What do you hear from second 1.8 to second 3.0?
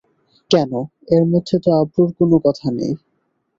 আবরুর কোনো কথা নেই।